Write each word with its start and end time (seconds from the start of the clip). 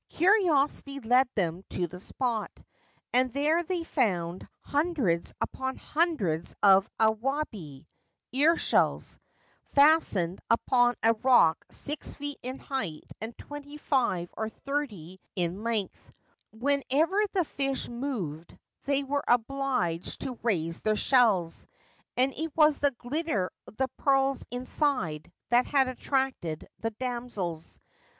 Curiosity 0.09 0.99
led 0.99 1.29
them 1.35 1.61
to 1.69 1.85
the 1.85 1.99
spot, 1.99 2.49
and 3.13 3.31
there 3.31 3.61
they 3.61 3.83
found 3.83 4.47
343 4.65 4.73
Ancient 4.73 4.95
Tales 4.97 5.35
and 5.43 5.49
Folklore 5.51 5.69
of 5.69 5.77
Japan 5.77 5.77
hundreds 5.93 6.55
upon 6.55 6.55
hundreds 6.55 6.55
of 6.63 6.89
awabi 7.21 7.85
(ear 8.31 8.57
shells) 8.57 9.19
fastened 9.75 10.39
upon 10.49 10.95
a 11.03 11.13
rock 11.13 11.63
six 11.69 12.15
feet 12.15 12.39
in 12.41 12.57
height 12.57 13.03
and 13.21 13.37
twenty 13.37 13.77
five 13.77 14.33
or 14.35 14.49
thirty 14.49 15.19
in 15.35 15.61
length. 15.63 16.11
Whenever 16.51 17.21
the 17.33 17.45
fish 17.45 17.87
moved 17.87 18.57
they 18.85 19.03
were 19.03 19.23
obliged 19.27 20.21
to 20.21 20.39
raise 20.41 20.81
their 20.81 20.95
shells, 20.95 21.67
and 22.17 22.33
it 22.33 22.57
was 22.57 22.79
the 22.79 22.89
glitter 22.89 23.51
of 23.67 23.77
the 23.77 23.87
pearls 23.97 24.47
inside 24.49 25.31
that 25.49 25.67
had 25.67 25.87
attracted 25.87 26.67
the 26.79 26.89
damsels. 26.89 27.79